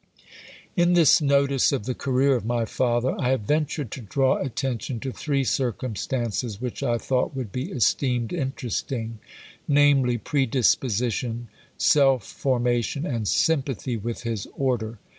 In 0.75 0.93
this 0.93 1.21
notice 1.21 1.71
of 1.71 1.85
the 1.85 1.93
career 1.93 2.35
of 2.35 2.43
my 2.43 2.65
father, 2.65 3.15
I 3.19 3.29
have 3.29 3.41
ventured 3.41 3.91
to 3.91 4.01
draw 4.01 4.37
attention 4.41 4.99
to 5.01 5.11
three 5.11 5.43
circumstances 5.43 6.59
which 6.59 6.81
I 6.81 6.97
thought 6.97 7.35
would 7.35 7.51
be 7.51 7.69
esteemed 7.71 8.33
interesting; 8.33 9.19
namely, 9.67 10.17
predisposition, 10.17 11.49
self 11.77 12.25
formation, 12.25 13.05
and 13.05 13.27
sympathy 13.27 13.95
with 13.95 14.23
his 14.23 14.47
order. 14.57 14.97